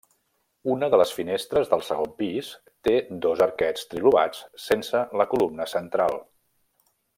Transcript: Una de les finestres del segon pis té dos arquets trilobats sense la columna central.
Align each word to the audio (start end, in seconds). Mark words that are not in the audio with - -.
Una 0.75 0.87
de 0.93 0.97
les 1.01 1.11
finestres 1.17 1.69
del 1.73 1.83
segon 1.89 2.15
pis 2.21 2.49
té 2.89 2.95
dos 3.27 3.45
arquets 3.47 3.85
trilobats 3.93 4.41
sense 4.67 5.05
la 5.23 5.29
columna 5.35 5.71
central. 5.77 6.21